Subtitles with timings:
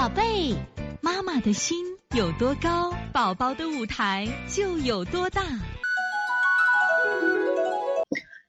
[0.00, 0.56] 宝贝，
[1.02, 1.76] 妈妈的心
[2.16, 5.42] 有多高，宝宝的舞台就有多大。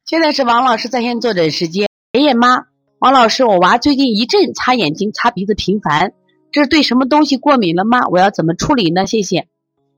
[0.05, 1.89] 现在是王老师在线坐诊时间。
[2.13, 2.67] 爷爷妈，
[2.99, 6.13] 王老师，我娃最近一阵擦眼睛、擦鼻子频繁，
[6.53, 8.07] 这是对什么东西过敏了吗？
[8.07, 9.05] 我要怎么处理呢？
[9.05, 9.49] 谢谢。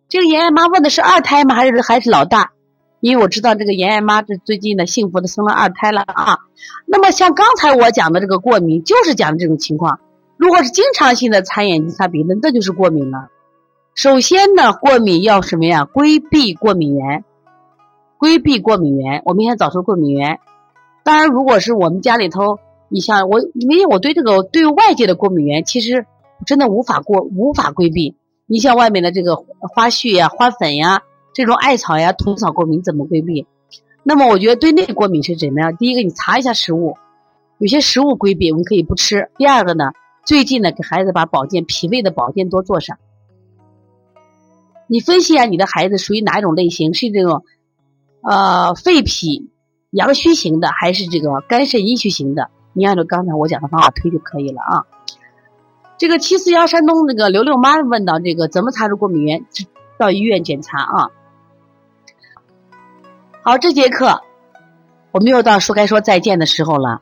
[0.10, 1.54] 这个妍妍妈问的是二胎吗？
[1.54, 2.54] 还是还是老大？
[3.00, 6.40] 因为我知道这个妍妍妈这最近呢幸福的生了二胎了啊。
[6.88, 10.00] 那么像刚才我讲的这个过敏，就是讲的这种情况。
[10.44, 13.30] 如果是经常性的擦眼睛、擦鼻子，那就是过敏了。
[13.96, 15.86] 首先呢，过敏要什么呀？
[15.86, 17.24] 规避过敏源，
[18.18, 19.22] 规避过敏源。
[19.24, 20.42] 我们先找出过敏源。
[21.06, 26.06] 当然，如果是我们家里头，你像我，因为我对这个对外界的过敏源，其实
[26.46, 28.18] 真的无法过无法规避。
[28.46, 33.48] 你像外面的这个花絮呀、花粉呀、这种艾草呀、虫草过敏怎么规避？
[34.04, 35.78] 那么我觉得对内过敏是怎么样？
[35.78, 36.98] 第一个，你查一下食物，
[37.60, 39.30] 有些食物规避，我们可以不吃。
[39.38, 39.94] 第二个呢，
[40.26, 42.98] 最近呢，给孩子把保健脾胃的保健多做上。
[44.88, 46.94] 你分析一下你的孩子属于哪一种类型？
[46.94, 47.46] 是这种
[48.22, 49.50] 呃肺脾。
[49.92, 52.50] 阳虚型的还是这个肝肾阴虚型的？
[52.74, 54.86] 你按照刚才我讲的方法推就可以了啊。
[56.00, 59.46] 这个七四幺山东那个刘六妈问到这个怎么查出过敏源？
[60.00, 61.10] 到医院检查啊。
[63.44, 64.24] 好，这节课
[65.12, 67.02] 我们又到说该说再见的时候了。